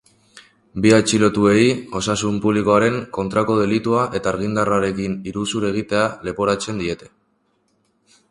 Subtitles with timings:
[0.83, 1.65] Bi atxilotuei
[1.99, 7.11] osasun publikoaren kontrako delitua eta argindarrarekin iruzur egitea leporatzen diete.